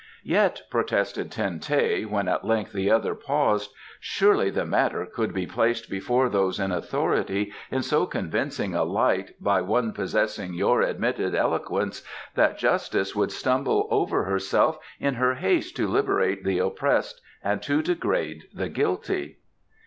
[0.23, 5.45] "Yet," protested Ten teh, when at length the other paused, "surely the matter could be
[5.45, 11.35] placed before those in authority in so convincing a light by one possessing your admitted
[11.35, 12.01] eloquence
[12.33, 17.83] that Justice would stumble over herself in her haste to liberate the oppressed and to
[17.83, 19.37] degrade the guilty."